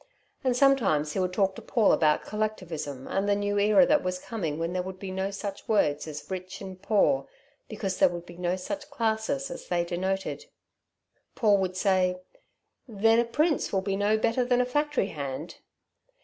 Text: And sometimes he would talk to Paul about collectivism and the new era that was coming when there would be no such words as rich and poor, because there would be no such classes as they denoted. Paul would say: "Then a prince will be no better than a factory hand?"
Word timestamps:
And 0.43 0.57
sometimes 0.57 1.13
he 1.13 1.19
would 1.19 1.31
talk 1.31 1.53
to 1.55 1.61
Paul 1.61 1.91
about 1.91 2.23
collectivism 2.25 3.07
and 3.07 3.29
the 3.29 3.35
new 3.35 3.59
era 3.59 3.85
that 3.85 4.01
was 4.03 4.17
coming 4.17 4.57
when 4.57 4.73
there 4.73 4.81
would 4.81 4.97
be 4.97 5.11
no 5.11 5.29
such 5.29 5.67
words 5.67 6.07
as 6.07 6.25
rich 6.31 6.59
and 6.59 6.81
poor, 6.81 7.27
because 7.69 7.99
there 7.99 8.09
would 8.09 8.25
be 8.25 8.35
no 8.35 8.55
such 8.55 8.89
classes 8.89 9.51
as 9.51 9.67
they 9.67 9.85
denoted. 9.85 10.47
Paul 11.35 11.59
would 11.59 11.77
say: 11.77 12.17
"Then 12.87 13.19
a 13.19 13.25
prince 13.25 13.71
will 13.71 13.81
be 13.81 13.95
no 13.95 14.17
better 14.17 14.43
than 14.43 14.59
a 14.59 14.65
factory 14.65 15.09
hand?" 15.09 15.57